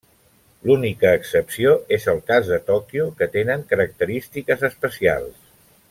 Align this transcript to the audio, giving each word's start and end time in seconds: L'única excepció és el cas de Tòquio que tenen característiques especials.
L'única 0.69 1.11
excepció 1.17 1.75
és 1.97 2.07
el 2.15 2.21
cas 2.31 2.49
de 2.53 2.59
Tòquio 2.71 3.05
que 3.21 3.29
tenen 3.37 3.69
característiques 3.75 4.65
especials. 4.73 5.39